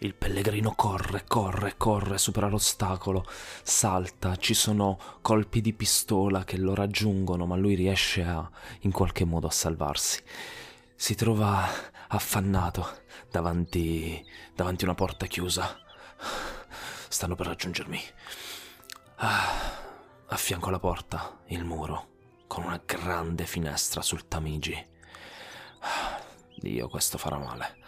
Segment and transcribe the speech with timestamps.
[0.00, 3.26] Il pellegrino corre, corre, corre, supera l'ostacolo,
[3.64, 8.48] salta, ci sono colpi di pistola che lo raggiungono, ma lui riesce a,
[8.82, 10.22] in qualche modo a salvarsi.
[10.94, 11.68] Si trova
[12.06, 14.24] affannato davanti,
[14.54, 15.76] davanti una porta chiusa.
[17.08, 18.00] Stanno per raggiungermi.
[19.16, 19.82] Ah,
[20.26, 22.06] a fianco alla porta, il muro,
[22.46, 24.86] con una grande finestra sul Tamigi.
[25.80, 26.22] Ah,
[26.54, 27.78] Dio, questo farà male.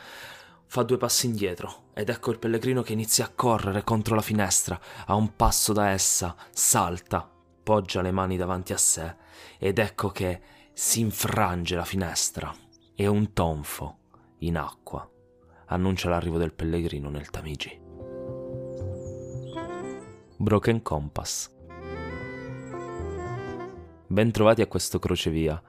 [0.72, 4.80] Fa due passi indietro ed ecco il pellegrino che inizia a correre contro la finestra.
[5.06, 7.28] A un passo da essa salta,
[7.60, 9.16] poggia le mani davanti a sé
[9.58, 10.40] ed ecco che
[10.72, 12.54] si infrange la finestra
[12.94, 13.98] e un tonfo
[14.38, 15.10] in acqua
[15.66, 17.76] annuncia l'arrivo del pellegrino nel Tamigi.
[20.36, 21.50] Broken Compass.
[24.06, 25.60] Bentrovati a questo crocevia.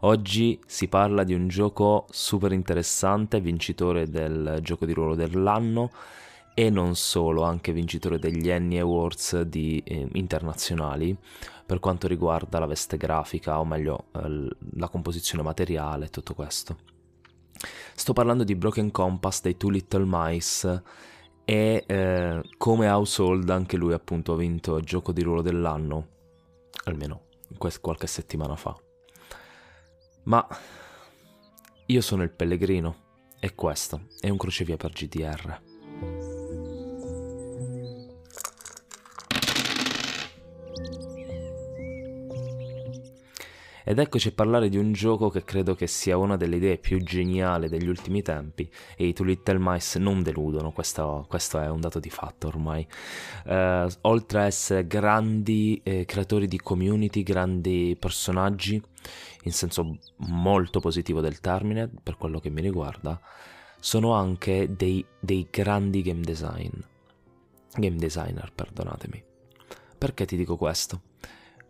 [0.00, 5.90] Oggi si parla di un gioco super interessante, vincitore del gioco di ruolo dell'anno
[6.54, 11.16] e non solo, anche vincitore degli Annie Awards di, eh, internazionali
[11.64, 16.76] per quanto riguarda la veste grafica, o meglio eh, la composizione materiale e tutto questo.
[17.94, 20.82] Sto parlando di Broken Compass dei Two Little Mice
[21.44, 26.08] e eh, come Household anche lui appunto ha vinto il gioco di ruolo dell'anno,
[26.84, 27.22] almeno
[27.80, 28.76] qualche settimana fa.
[30.26, 30.44] Ma
[31.86, 33.04] io sono il pellegrino
[33.38, 35.60] e questo è un crocevia per GDR.
[43.88, 47.00] Ed eccoci a parlare di un gioco che credo che sia una delle idee più
[47.04, 51.78] geniali degli ultimi tempi e i Two Little Mice non deludono, questo, questo è un
[51.78, 52.84] dato di fatto ormai.
[53.44, 58.82] Uh, oltre a essere grandi eh, creatori di community, grandi personaggi,
[59.42, 63.20] in senso molto positivo del termine per quello che mi riguarda,
[63.78, 66.72] sono anche dei, dei grandi game design.
[67.74, 69.22] Game designer, perdonatemi.
[69.98, 71.00] Perché ti dico questo?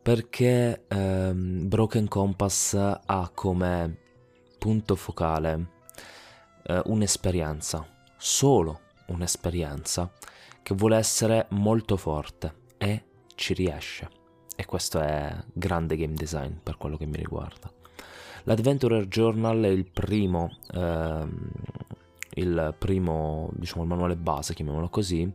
[0.07, 3.99] perché ehm, Broken Compass ha come
[4.57, 5.71] punto focale
[6.63, 7.85] eh, un'esperienza,
[8.17, 10.09] solo un'esperienza,
[10.63, 13.03] che vuole essere molto forte e
[13.35, 14.09] ci riesce.
[14.57, 17.71] E questo è grande game design per quello che mi riguarda.
[18.45, 21.51] L'Adventurer Journal è il primo, ehm,
[22.35, 25.31] il primo, diciamo, il manuale base, chiamiamolo così,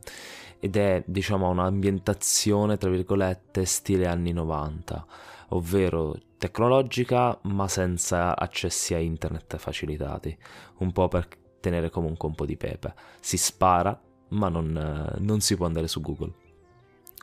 [0.64, 5.06] ed è diciamo un'ambientazione tra virgolette stile anni 90
[5.50, 10.38] ovvero tecnologica ma senza accessi a internet facilitati
[10.78, 11.28] un po' per
[11.60, 14.00] tenere comunque un po' di pepe si spara
[14.30, 16.34] ma non, non si può andare su google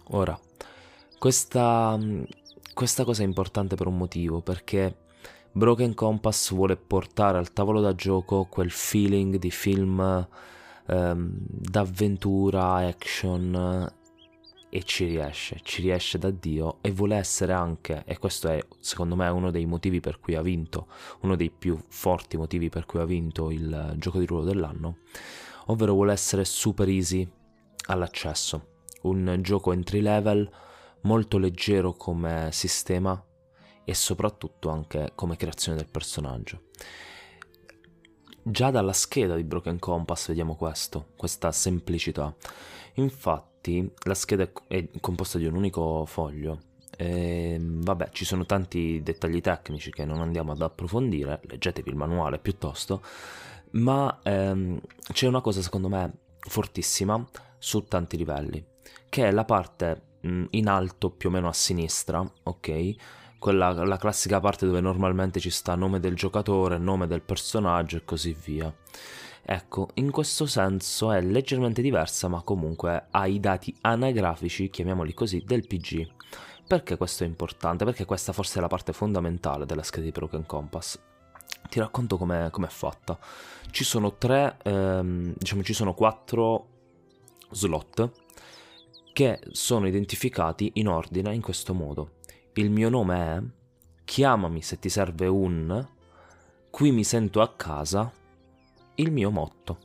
[0.09, 0.37] ora
[1.19, 1.99] questa,
[2.73, 5.07] questa cosa è importante per un motivo perché
[5.51, 10.29] Broken Compass vuole portare al tavolo da gioco quel feeling di film
[10.87, 13.93] ehm, d'avventura, action
[14.71, 19.17] e ci riesce, ci riesce da Dio e vuole essere anche, e questo è secondo
[19.17, 20.89] me uno dei motivi per cui ha vinto,
[21.21, 24.99] uno dei più forti motivi per cui ha vinto il gioco di ruolo dell'anno,
[25.67, 27.27] ovvero vuole essere super easy
[27.87, 28.67] all'accesso,
[29.03, 30.49] un gioco entry level
[31.03, 33.23] molto leggero come sistema
[33.85, 36.63] e soprattutto anche come creazione del personaggio.
[38.43, 42.35] Già dalla scheda di Broken Compass vediamo questo, questa semplicità.
[42.95, 46.61] Infatti la scheda è composta di un unico foglio.
[46.97, 52.39] E, vabbè, ci sono tanti dettagli tecnici che non andiamo ad approfondire, leggetevi il manuale
[52.39, 53.03] piuttosto,
[53.73, 54.81] ma ehm,
[55.13, 57.25] c'è una cosa secondo me fortissima
[57.59, 58.65] su tanti livelli,
[59.09, 62.97] che è la parte in alto più o meno a sinistra, ok?
[63.39, 68.05] quella la classica parte dove normalmente ci sta nome del giocatore, nome del personaggio e
[68.05, 68.73] così via.
[69.51, 75.43] Ecco, in questo senso è leggermente diversa, ma comunque ha i dati anagrafici, chiamiamoli così,
[75.47, 76.07] del PG.
[76.67, 77.87] Perché questo è importante?
[77.87, 81.01] Perché questa forse è la parte fondamentale della scheda di Broken Compass.
[81.71, 83.19] Ti racconto com'è, com'è fatta.
[83.71, 86.67] Ci sono tre, ehm, diciamo ci sono quattro
[87.51, 88.11] slot
[89.19, 92.19] che sono identificati in ordine in questo modo
[92.53, 93.43] il mio nome è,
[94.05, 95.85] chiamami se ti serve un,
[96.71, 98.13] qui mi sento a casa,
[98.95, 99.79] il mio motto.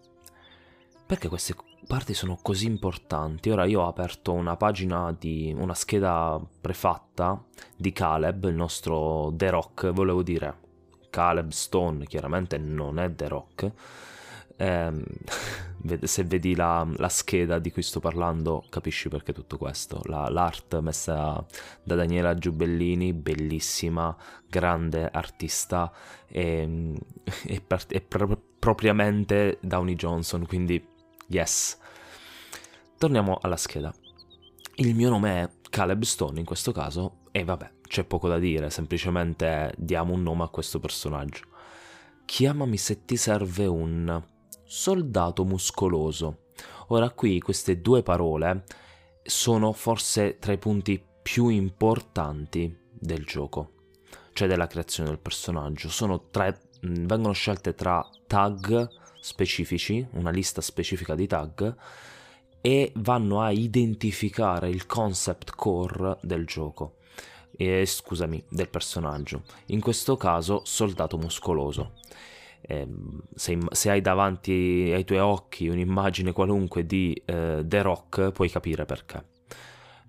[1.08, 1.56] Perché queste
[1.88, 3.50] parti sono così importanti?
[3.50, 7.44] Ora io ho aperto una pagina di una scheda prefatta
[7.76, 10.60] di Caleb, il nostro The Rock, volevo dire
[11.10, 13.72] Caleb Stone, chiaramente non è The Rock
[14.58, 20.02] eh, se vedi la, la, scheda di cui sto parlando capisci perché tutto questo.
[20.06, 21.46] La, l'art messa
[21.84, 24.16] da Daniela Giubellini, bellissima,
[24.48, 25.92] grande artista
[26.28, 26.94] e,
[27.46, 30.92] e, e pro- propriamente Downey Johnson, quindi
[31.28, 31.78] Yes.
[32.98, 33.94] Torniamo alla scheda.
[34.76, 38.70] Il mio nome è Caleb Stone in questo caso e vabbè, c'è poco da dire,
[38.70, 41.46] semplicemente diamo un nome a questo personaggio.
[42.26, 44.24] Chiamami se ti serve un
[44.76, 46.46] soldato muscoloso.
[46.88, 48.64] Ora qui queste due parole
[49.22, 53.74] sono forse tra i punti più importanti del gioco,
[54.34, 55.90] cioè della creazione del personaggio.
[56.32, 58.90] Tre, vengono scelte tra tag
[59.20, 61.76] specifici, una lista specifica di tag,
[62.60, 66.96] e vanno a identificare il concept core del gioco.
[67.56, 69.44] Eh, scusami, del personaggio.
[69.68, 71.94] In questo caso, soldato muscoloso.
[72.66, 72.88] Eh,
[73.36, 78.86] se, se, hai davanti ai tuoi occhi un'immagine qualunque di eh, The Rock, puoi capire
[78.86, 79.24] perché.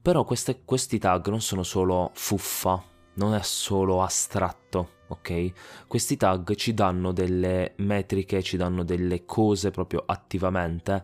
[0.01, 2.83] Però queste, questi tag non sono solo fuffa,
[3.15, 5.87] non è solo astratto, ok?
[5.87, 11.03] Questi tag ci danno delle metriche, ci danno delle cose proprio attivamente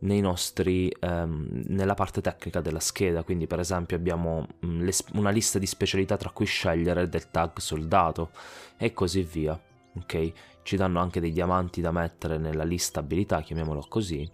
[0.00, 3.22] nostri, ehm, nella parte tecnica della scheda.
[3.22, 7.58] Quindi, per esempio, abbiamo mh, le, una lista di specialità tra cui scegliere del tag
[7.58, 8.30] soldato
[8.76, 9.58] e così via,
[9.96, 10.32] ok?
[10.62, 14.28] Ci danno anche dei diamanti da mettere nella lista abilità, chiamiamolo così,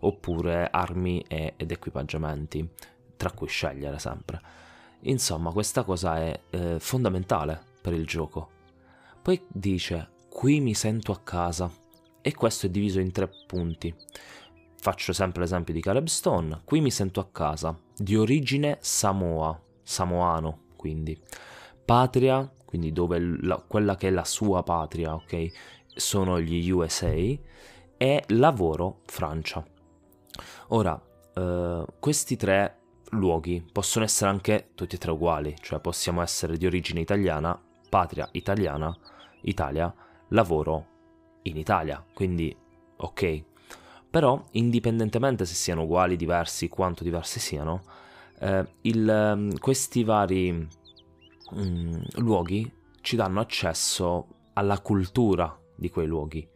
[0.00, 2.68] oppure armi e, ed equipaggiamenti,
[3.16, 4.40] tra cui scegliere sempre.
[5.00, 8.50] Insomma, questa cosa è eh, fondamentale per il gioco.
[9.22, 11.70] Poi dice, qui mi sento a casa,
[12.22, 13.94] e questo è diviso in tre punti.
[14.76, 20.68] Faccio sempre l'esempio di Caleb Stone, qui mi sento a casa, di origine Samoa, samoano
[20.76, 21.18] quindi.
[21.90, 25.50] Patria, quindi dove la, quella che è la sua patria, ok?
[25.86, 29.66] Sono gli USA e lavoro Francia.
[30.68, 31.02] Ora,
[31.34, 32.78] eh, questi tre
[33.10, 38.28] luoghi possono essere anche tutti e tre uguali, cioè possiamo essere di origine italiana, patria
[38.30, 38.96] italiana,
[39.40, 39.92] Italia,
[40.28, 40.86] lavoro
[41.42, 42.56] in Italia, quindi
[42.98, 43.42] ok.
[44.08, 47.82] Però, indipendentemente se siano uguali, diversi, quanto diversi siano,
[48.38, 50.68] eh, il, questi vari
[51.54, 52.70] mm, luoghi
[53.00, 56.48] ci danno accesso alla cultura di quei luoghi.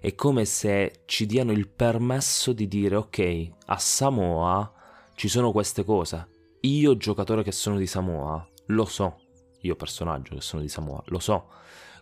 [0.00, 4.72] È come se ci diano il permesso di dire ok, a Samoa
[5.14, 6.28] ci sono queste cose.
[6.60, 9.20] Io giocatore che sono di Samoa, lo so.
[9.62, 11.48] Io personaggio che sono di Samoa, lo so.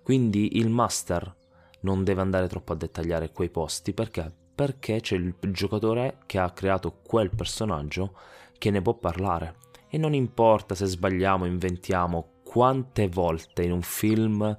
[0.03, 1.35] Quindi il master
[1.81, 4.33] non deve andare troppo a dettagliare quei posti perché?
[4.55, 8.15] Perché c'è il giocatore che ha creato quel personaggio
[8.59, 9.57] che ne può parlare.
[9.89, 14.57] E non importa se sbagliamo, inventiamo, quante volte in un film,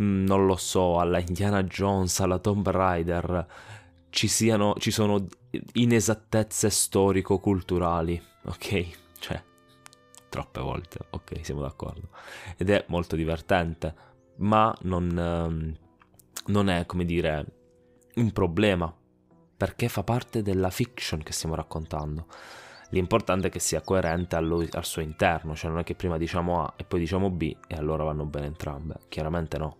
[0.00, 3.46] mm, non lo so, alla Indiana Jones, alla Tomb Raider,
[4.10, 5.26] ci, siano, ci sono
[5.72, 8.88] inesattezze storico-culturali, ok?
[9.18, 9.42] Cioè,
[10.28, 12.08] troppe volte, ok, siamo d'accordo.
[12.56, 13.94] Ed è molto divertente,
[14.36, 15.76] ma non, ehm,
[16.46, 17.46] non è, come dire,
[18.16, 18.94] un problema,
[19.56, 22.26] perché fa parte della fiction che stiamo raccontando.
[22.92, 26.62] L'importante è che sia coerente allo, al suo interno, cioè non è che prima diciamo
[26.62, 29.76] A e poi diciamo B e allora vanno bene entrambe, chiaramente no.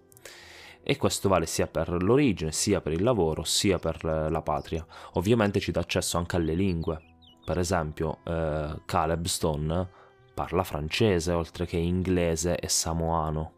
[0.83, 4.85] E questo vale sia per l'origine, sia per il lavoro, sia per la patria.
[5.13, 7.01] Ovviamente ci dà accesso anche alle lingue.
[7.45, 9.89] Per esempio, eh, Caleb Stone
[10.35, 13.53] parla francese oltre che inglese e samoano.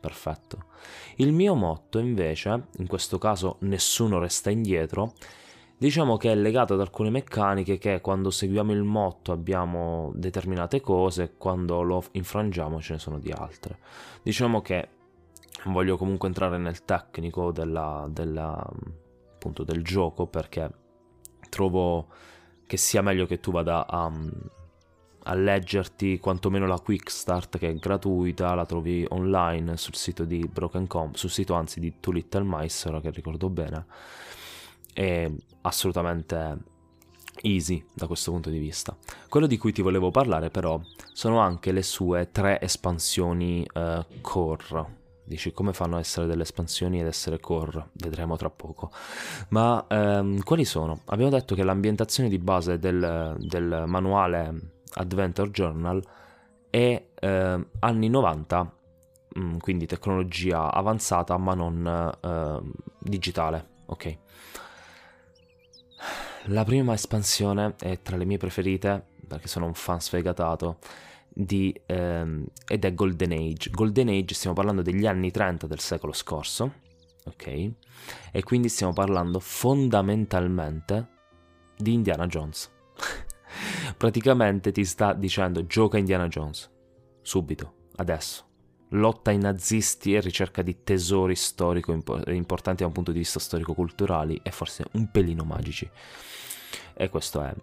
[0.00, 0.64] Perfetto.
[1.16, 5.14] Il mio motto invece, in questo caso nessuno resta indietro,
[5.76, 11.34] Diciamo che è legato ad alcune meccaniche che quando seguiamo il motto abbiamo determinate cose,
[11.36, 13.78] quando lo infrangiamo ce ne sono di altre.
[14.22, 14.88] Diciamo che
[15.64, 18.64] voglio comunque entrare nel tecnico della, della,
[19.32, 20.70] appunto, del gioco perché
[21.48, 22.06] trovo
[22.66, 24.10] che sia meglio che tu vada a,
[25.24, 30.48] a leggerti quantomeno la quick start che è gratuita, la trovi online sul sito di
[30.50, 33.86] Broken Com, sul sito anzi di Two Little Mice, ora che ricordo bene
[34.94, 35.30] è
[35.62, 36.72] assolutamente
[37.42, 38.96] easy da questo punto di vista.
[39.28, 40.80] Quello di cui ti volevo parlare però
[41.12, 45.02] sono anche le sue tre espansioni uh, core.
[45.26, 47.88] Dici come fanno a essere delle espansioni ed essere core?
[47.92, 48.90] Vedremo tra poco.
[49.48, 51.00] Ma um, quali sono?
[51.06, 56.02] Abbiamo detto che l'ambientazione di base del, del manuale Adventure Journal
[56.68, 58.76] è uh, anni 90,
[59.36, 64.18] um, quindi tecnologia avanzata ma non uh, digitale, ok?
[66.48, 70.78] La prima espansione è tra le mie preferite, perché sono un fan sfegatato,
[71.32, 73.70] di, ehm, ed è Golden Age.
[73.70, 76.74] Golden Age stiamo parlando degli anni 30 del secolo scorso,
[77.24, 77.70] ok?
[78.30, 81.08] E quindi stiamo parlando fondamentalmente
[81.78, 82.70] di Indiana Jones.
[83.96, 86.70] Praticamente ti sta dicendo gioca Indiana Jones,
[87.22, 88.52] subito, adesso.
[88.90, 93.38] Lotta ai nazisti e ricerca di tesori storico impo- importanti da un punto di vista
[93.38, 95.88] storico-culturali e forse un pelino magici.
[96.94, 97.54] E questo è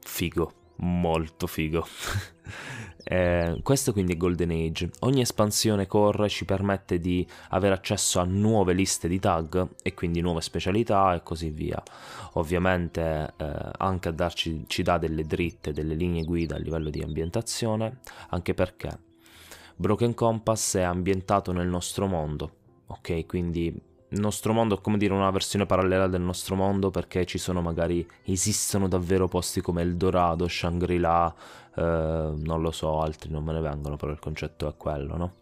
[0.00, 1.86] figo, molto figo.
[3.04, 4.90] eh, questo quindi è Golden Age.
[5.00, 10.20] Ogni espansione core ci permette di avere accesso a nuove liste di tag e quindi
[10.20, 11.80] nuove specialità e così via.
[12.32, 17.02] Ovviamente eh, anche a darci ci dà delle dritte, delle linee guida a livello di
[17.02, 18.00] ambientazione,
[18.30, 19.06] anche perché
[19.80, 22.50] Broken Compass è ambientato nel nostro mondo,
[22.86, 23.26] ok?
[23.26, 27.38] Quindi il nostro mondo è come dire una versione parallela del nostro mondo perché ci
[27.38, 31.32] sono magari, esistono davvero posti come Eldorado, Shangri-La,
[31.76, 35.32] eh, non lo so, altri non me ne vengono, però il concetto è quello, no?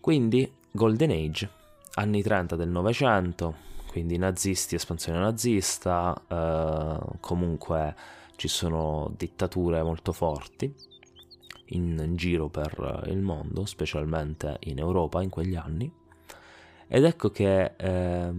[0.00, 1.48] Quindi Golden Age,
[1.94, 3.54] anni 30 del Novecento,
[3.86, 7.94] quindi nazisti, espansione nazista, eh, comunque
[8.34, 10.96] ci sono dittature molto forti
[11.70, 15.92] in giro per il mondo, specialmente in Europa in quegli anni.
[16.86, 18.32] Ed ecco che eh,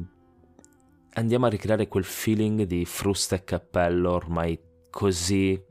[1.14, 4.60] andiamo a ricreare quel feeling di frusta e cappello ormai
[4.90, 5.62] così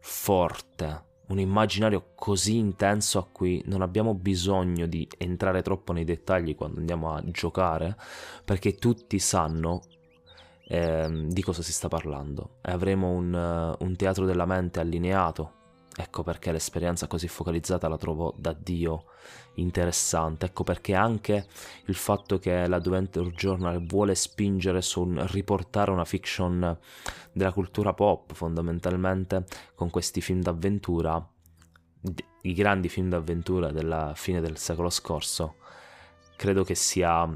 [0.00, 6.54] forte, un immaginario così intenso a cui non abbiamo bisogno di entrare troppo nei dettagli
[6.54, 7.96] quando andiamo a giocare,
[8.44, 9.82] perché tutti sanno
[10.66, 15.58] eh, di cosa si sta parlando e avremo un, uh, un teatro della mente allineato
[16.00, 19.04] Ecco perché l'esperienza così focalizzata la trovo da Dio
[19.56, 20.46] interessante.
[20.46, 21.46] Ecco perché anche
[21.84, 26.78] il fatto che l'Adventure Journal vuole spingere su un riportare una fiction
[27.32, 31.22] della cultura pop fondamentalmente con questi film d'avventura,
[32.42, 35.56] i grandi film d'avventura della fine del secolo scorso,
[36.34, 37.28] credo che sia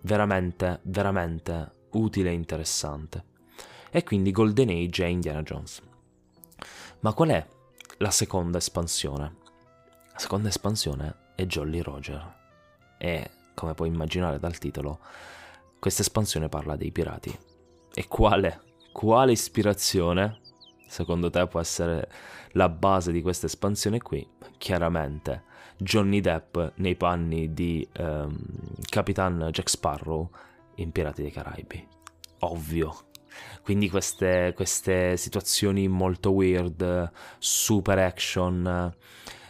[0.00, 3.24] veramente, veramente utile e interessante.
[3.88, 5.80] E quindi Golden Age e Indiana Jones.
[7.02, 7.58] Ma qual è
[8.02, 9.36] la seconda espansione.
[10.12, 12.34] La seconda espansione è Jolly Roger
[12.96, 15.00] e, come puoi immaginare dal titolo,
[15.78, 17.36] questa espansione parla dei pirati.
[17.92, 20.40] E quale, quale ispirazione,
[20.88, 22.10] secondo te, può essere
[22.52, 24.26] la base di questa espansione qui?
[24.56, 25.44] Chiaramente
[25.76, 28.34] Johnny Depp nei panni di um,
[28.88, 30.30] Capitan Jack Sparrow
[30.76, 31.86] in Pirati dei Caraibi.
[32.40, 33.09] Ovvio,
[33.62, 38.94] quindi queste, queste situazioni molto weird, super action,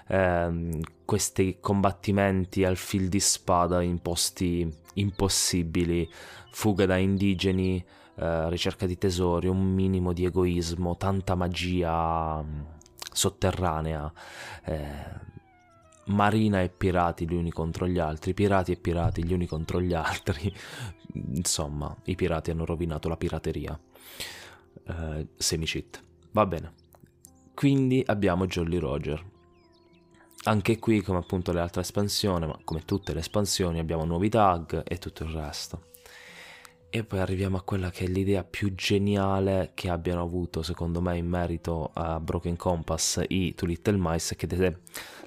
[0.08, 6.08] ehm, questi combattimenti al fil di spada in posti impossibili,
[6.50, 7.84] fuga da indigeni,
[8.16, 12.60] eh, ricerca di tesori, un minimo di egoismo, tanta magia mm,
[13.12, 14.12] sotterranea.
[14.64, 15.38] Eh,
[16.10, 19.94] marina e pirati gli uni contro gli altri, pirati e pirati gli uni contro gli
[19.94, 20.52] altri.
[21.34, 23.78] Insomma, i pirati hanno rovinato la pirateria.
[24.86, 26.02] Uh, Semi-cheat.
[26.32, 26.72] Va bene.
[27.54, 29.24] Quindi abbiamo Jolly Roger.
[30.44, 34.82] Anche qui, come appunto le altre espansioni, ma come tutte le espansioni, abbiamo nuovi tag
[34.86, 35.88] e tutto il resto.
[36.92, 41.16] E poi arriviamo a quella che è l'idea più geniale che abbiano avuto, secondo me,
[41.18, 44.46] in merito a Broken Compass i Two Little Mice, che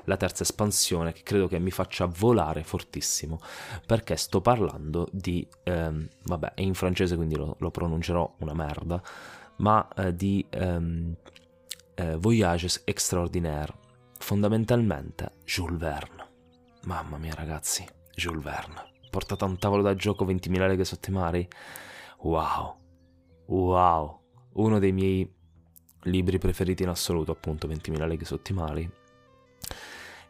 [0.05, 3.39] la terza espansione, che credo che mi faccia volare fortissimo,
[3.85, 9.01] perché sto parlando di, ehm, vabbè, è in francese quindi lo, lo pronuncerò una merda,
[9.57, 11.15] ma eh, di ehm,
[11.95, 13.73] eh, Voyages Extraordinaire,
[14.19, 16.21] fondamentalmente Jules Verne.
[16.85, 21.13] Mamma mia ragazzi, Jules Verne portato a un tavolo da gioco 20.000 leghe sotto i
[21.13, 21.47] mari.
[22.21, 22.75] Wow,
[23.45, 24.21] wow,
[24.53, 25.31] uno dei miei
[26.05, 28.91] libri preferiti in assoluto, appunto 20.000 leghe sotto i mari.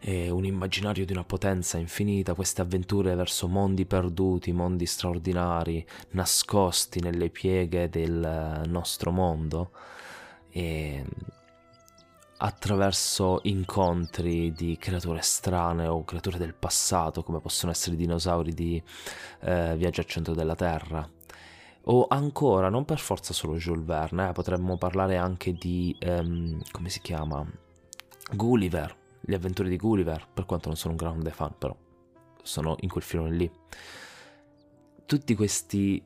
[0.05, 6.99] È un immaginario di una potenza infinita, queste avventure verso mondi perduti, mondi straordinari, nascosti
[6.99, 9.71] nelle pieghe del nostro mondo.
[10.49, 11.05] E
[12.35, 18.83] attraverso incontri di creature strane o creature del passato, come possono essere i dinosauri di
[19.39, 21.09] eh, Viaggio al centro della Terra.
[21.83, 26.89] O ancora, non per forza solo Jules Verne, eh, potremmo parlare anche di, um, come
[26.89, 27.49] si chiama?
[28.33, 31.75] Gulliver, le avventure di Gulliver, per quanto non sono un grande fan, però
[32.41, 33.51] sono in quel filone lì.
[35.05, 36.03] Tutti questi,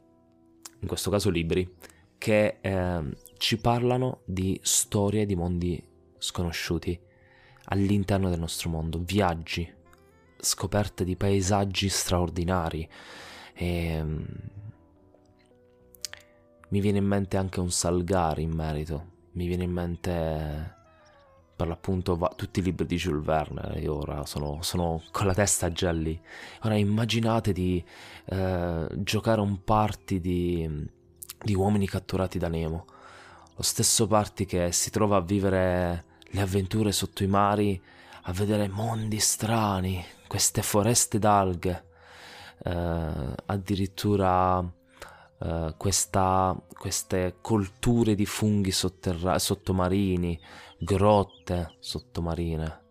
[0.79, 1.75] in questo caso libri,
[2.17, 5.83] che eh, ci parlano di storie di mondi
[6.17, 6.99] sconosciuti
[7.65, 9.71] all'interno del nostro mondo, viaggi,
[10.39, 12.87] scoperte di paesaggi straordinari
[13.53, 14.25] e um,
[16.69, 20.76] mi viene in mente anche un Salgari in merito, mi viene in mente
[21.57, 25.33] per l'appunto va, tutti i libri di Jules Verne, io ora sono, sono, con la
[25.33, 26.17] testa già lì.
[26.61, 27.83] Ora immaginate di
[28.25, 30.89] eh, giocare un party di,
[31.43, 32.85] di uomini catturati da Nemo
[33.57, 37.81] lo stesso Party che si trova a vivere le avventure sotto i mari
[38.23, 41.85] a vedere mondi strani, queste foreste d'alghe,
[42.63, 44.63] eh, addirittura
[45.39, 50.39] eh, questa, queste colture di funghi sottomarini,
[50.79, 52.83] grotte sottomarine,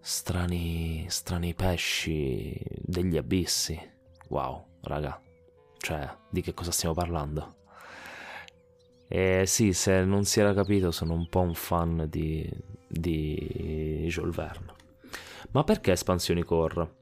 [0.00, 3.78] strani, strani pesci degli abissi.
[4.28, 5.20] Wow, raga,
[5.78, 7.54] cioè, di che cosa stiamo parlando?
[9.08, 12.48] E sì, se non si era capito, sono un po' un fan di,
[12.88, 14.74] di Jules Verne.
[15.52, 16.94] Ma perché espansioni core?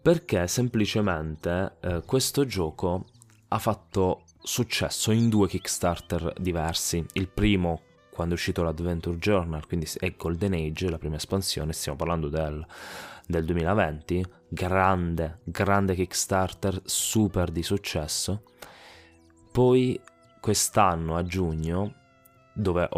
[0.00, 3.06] Perché semplicemente eh, questo gioco
[3.48, 7.04] ha fatto successo in due Kickstarter diversi.
[7.12, 7.82] Il primo
[8.12, 12.64] quando è uscito l'Adventure Journal, quindi è Golden Age, la prima espansione, stiamo parlando del,
[13.26, 18.42] del 2020, grande, grande Kickstarter, super di successo.
[19.50, 19.98] Poi
[20.40, 21.94] quest'anno a giugno,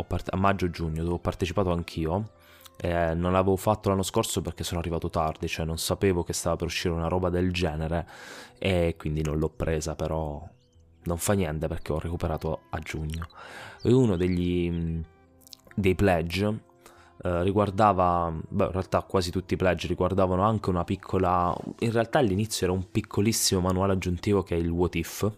[0.05, 2.33] part- a maggio-giugno, dove ho partecipato anch'io,
[2.77, 6.57] eh, non l'avevo fatto l'anno scorso perché sono arrivato tardi, cioè non sapevo che stava
[6.57, 8.09] per uscire una roba del genere
[8.59, 10.45] e quindi non l'ho presa, però
[11.05, 13.27] non fa niente perché ho recuperato a giugno.
[13.83, 15.03] E uno degli,
[15.75, 16.63] dei pledge
[17.23, 22.19] eh, riguardava, beh, in realtà quasi tutti i pledge riguardavano anche una piccola, in realtà
[22.19, 25.31] all'inizio era un piccolissimo manuale aggiuntivo che è il What If,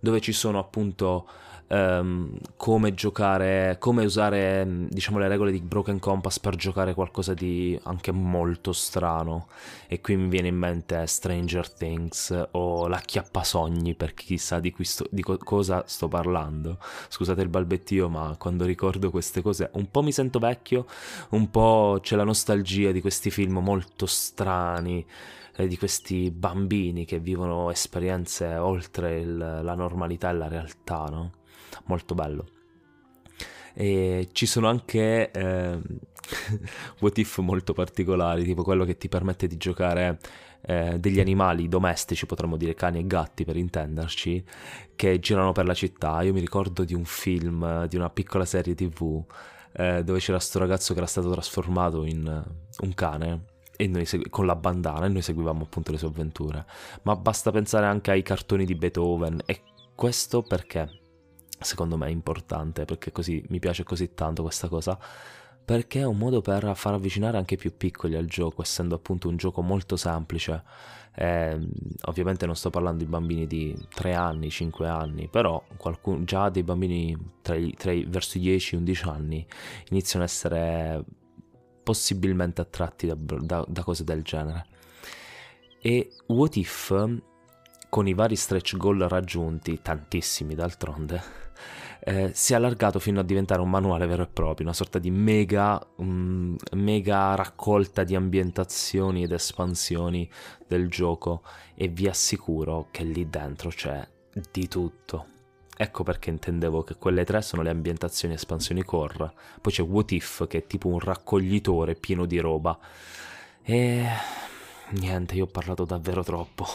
[0.00, 1.28] dove ci sono appunto
[1.70, 7.78] um, come giocare, come usare diciamo le regole di Broken Compass per giocare qualcosa di
[7.84, 9.48] anche molto strano.
[9.86, 14.74] E qui mi viene in mente Stranger Things o La Chiappasogni per chi sa di,
[14.80, 16.78] sto, di co- cosa sto parlando.
[17.08, 20.86] Scusate il balbettio, ma quando ricordo queste cose un po' mi sento vecchio,
[21.30, 25.04] un po' c'è la nostalgia di questi film molto strani
[25.56, 31.30] eh, di questi bambini che vivono esperienze oltre il, la normalità e la realtà, no?
[31.84, 32.46] Molto bello.
[33.72, 35.78] E ci sono anche eh,
[37.00, 40.18] what if molto particolari, tipo quello che ti permette di giocare
[40.62, 44.44] eh, degli animali domestici, potremmo dire cani e gatti per intenderci,
[44.96, 46.20] che girano per la città.
[46.22, 49.24] Io mi ricordo di un film, di una piccola serie tv,
[49.72, 53.44] eh, dove c'era questo ragazzo che era stato trasformato in uh, un cane
[54.04, 56.66] segui- con la bandana e noi seguivamo appunto le sue avventure.
[57.02, 59.62] Ma basta pensare anche ai cartoni di Beethoven e
[59.94, 60.99] questo perché
[61.60, 64.98] secondo me è importante, perché così mi piace così tanto questa cosa,
[65.64, 69.28] perché è un modo per far avvicinare anche i più piccoli al gioco, essendo appunto
[69.28, 70.62] un gioco molto semplice.
[71.14, 71.58] Eh,
[72.06, 76.62] ovviamente non sto parlando di bambini di 3 anni, 5 anni, però qualcun, già dei
[76.62, 79.46] bambini tra i, tra i, verso i 10-11 anni
[79.90, 81.04] iniziano a essere
[81.82, 84.66] possibilmente attratti da, da, da cose del genere.
[85.80, 86.94] E What If,
[87.88, 91.22] con i vari stretch goal raggiunti, tantissimi d'altronde,
[92.00, 95.10] eh, si è allargato fino a diventare un manuale vero e proprio, una sorta di
[95.10, 100.28] mega, um, mega raccolta di ambientazioni ed espansioni
[100.66, 101.42] del gioco
[101.74, 104.06] e vi assicuro che lì dentro c'è
[104.50, 105.26] di tutto.
[105.76, 109.32] Ecco perché intendevo che quelle tre sono le ambientazioni espansioni core.
[109.62, 112.78] Poi c'è What If che è tipo un raccoglitore pieno di roba.
[113.62, 114.04] E
[114.90, 116.66] niente, io ho parlato davvero troppo.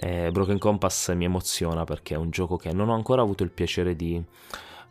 [0.00, 3.50] E Broken Compass mi emoziona perché è un gioco che non ho ancora avuto il
[3.50, 4.22] piacere di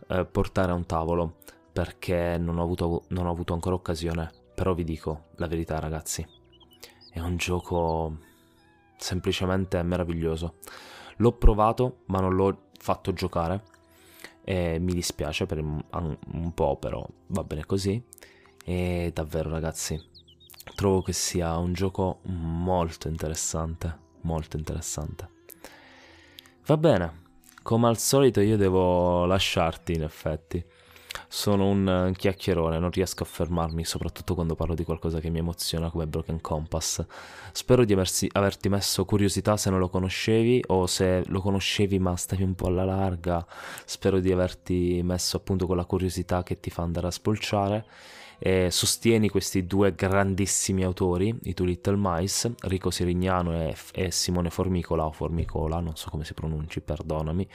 [0.10, 1.38] eh, portare a un tavolo
[1.72, 4.32] perché non ho, avuto, non ho avuto ancora occasione.
[4.54, 6.28] Però vi dico la verità, ragazzi.
[7.12, 8.18] È un gioco
[8.98, 10.56] semplicemente meraviglioso.
[11.18, 13.64] L'ho provato, ma non l'ho fatto giocare
[14.44, 18.04] e mi dispiace per un, un po', però va bene così.
[18.66, 20.02] E davvero ragazzi,
[20.76, 25.30] trovo che sia un gioco molto interessante, molto interessante.
[26.66, 27.22] Va bene,
[27.64, 30.66] come al solito io devo lasciarti in effetti
[31.28, 35.90] sono un chiacchierone, non riesco a fermarmi, soprattutto quando parlo di qualcosa che mi emoziona
[35.90, 37.06] come Broken Compass.
[37.52, 42.16] Spero di aversi, averti messo curiosità se non lo conoscevi o se lo conoscevi ma
[42.16, 43.46] stavi un po' alla larga.
[43.86, 47.86] Spero di averti messo appunto quella curiosità che ti fa andare a spolciare.
[48.40, 54.50] E sostieni questi due grandissimi autori, i Two Little Mice, Rico Sirignano e, e Simone
[54.50, 57.48] Formicola o Formicola, non so come si pronunci, perdonami.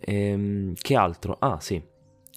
[0.00, 1.36] Ehm, che altro?
[1.38, 1.82] Ah sì,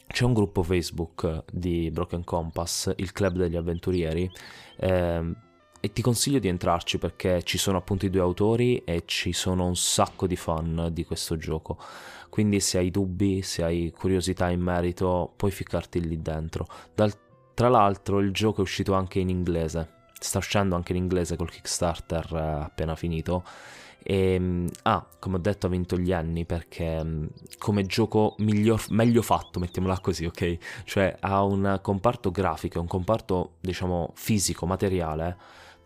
[0.07, 4.29] c'è un gruppo Facebook di Broken Compass, il club degli avventurieri,
[4.77, 5.35] ehm,
[5.79, 9.65] e ti consiglio di entrarci perché ci sono appunto i due autori e ci sono
[9.65, 11.77] un sacco di fan di questo gioco.
[12.29, 16.67] Quindi se hai dubbi, se hai curiosità in merito, puoi ficcarti lì dentro.
[16.93, 17.13] Dal,
[17.57, 19.89] tra l'altro il gioco è uscito anche in inglese,
[20.19, 23.43] sta uscendo anche in inglese col Kickstarter eh, appena finito
[24.03, 27.25] E, ah, come ho detto, ha vinto gli anni perché mm,
[27.57, 30.57] come gioco miglior, meglio fatto, mettiamola così, ok?
[30.83, 35.35] Cioè ha un comparto grafico, un comparto, diciamo, fisico, materiale,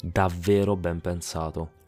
[0.04, 1.80] davvero ben pensato.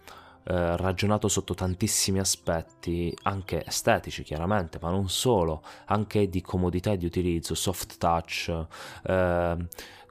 [0.45, 7.05] Eh, ragionato sotto tantissimi aspetti, anche estetici chiaramente, ma non solo, anche di comodità di
[7.05, 8.65] utilizzo, soft touch,
[9.03, 9.57] eh,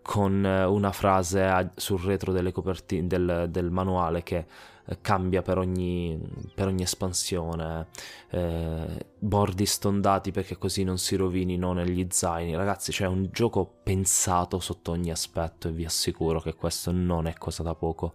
[0.03, 4.47] con una frase sul retro delle copertine del, del manuale che
[4.85, 6.21] eh, cambia per ogni,
[6.55, 7.87] per ogni espansione,
[8.31, 12.57] eh, bordi stondati perché così non si rovinino negli zaini.
[12.57, 17.35] Ragazzi, c'è un gioco pensato sotto ogni aspetto e vi assicuro che questo non è
[17.35, 18.15] cosa da poco.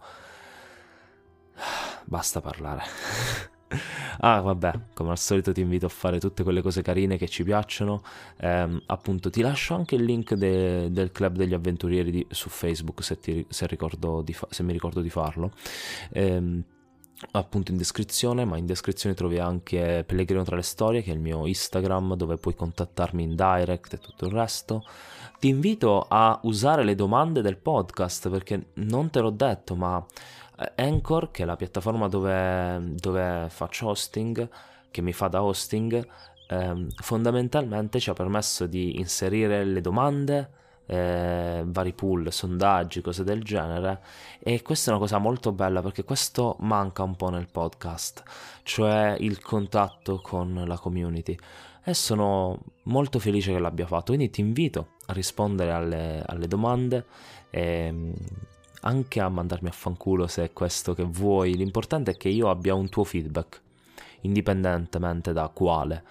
[2.05, 2.83] Basta parlare.
[4.19, 7.43] ah, vabbè, come al solito ti invito a fare tutte quelle cose carine che ci
[7.43, 8.03] piacciono.
[8.37, 13.03] Eh, appunto, ti lascio anche il link de- del club degli avventurieri di- su Facebook
[13.03, 15.51] se, ti, se, fa- se, mi ricordo di farlo.
[16.11, 16.63] Eh,
[17.31, 21.19] appunto in descrizione, ma in descrizione trovi anche Pellegrino tra le storie, che è il
[21.19, 24.85] mio Instagram, dove puoi contattarmi in direct e tutto il resto.
[25.39, 30.03] Ti invito a usare le domande del podcast perché non te l'ho detto, ma
[30.75, 34.49] Anchor, che è la piattaforma dove, dove faccio hosting,
[34.89, 36.07] che mi fa da hosting,
[36.49, 40.49] eh, fondamentalmente ci ha permesso di inserire le domande,
[40.87, 44.01] eh, vari pool, sondaggi, cose del genere.
[44.39, 48.23] E questa è una cosa molto bella perché questo manca un po' nel podcast,
[48.63, 51.37] cioè il contatto con la community.
[51.83, 57.05] E sono molto felice che l'abbia fatto, quindi ti invito a rispondere alle, alle domande.
[57.49, 58.13] E, ehm,
[58.87, 61.55] anche a mandarmi a fanculo se è questo che vuoi.
[61.55, 63.61] L'importante è che io abbia un tuo feedback,
[64.21, 66.03] indipendentemente da quale.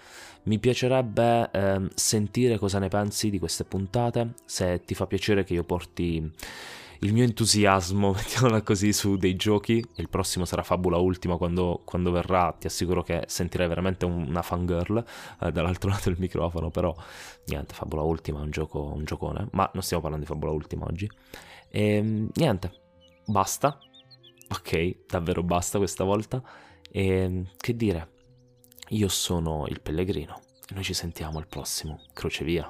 [0.43, 5.53] Mi piacerebbe eh, sentire cosa ne pensi di queste puntate, se ti fa piacere che
[5.53, 6.31] io porti
[7.01, 9.83] il mio entusiasmo, mettiamola così, su dei giochi.
[9.95, 12.55] Il prossimo sarà Fabula Ultima quando, quando verrà.
[12.57, 15.03] Ti assicuro che sentirai veramente una fangirl
[15.41, 16.69] eh, dall'altro lato del microfono.
[16.69, 16.95] Però
[17.45, 19.47] niente, Fabula Ultima è un gioco, un giocone.
[19.51, 21.09] Ma non stiamo parlando di Fabula Ultima oggi.
[21.69, 22.71] E ehm, niente,
[23.25, 23.79] basta.
[24.49, 26.41] Ok, davvero basta questa volta.
[26.89, 28.11] E ehm, che dire,
[28.89, 32.01] io sono il pellegrino e noi ci sentiamo al prossimo.
[32.13, 32.69] Croce via.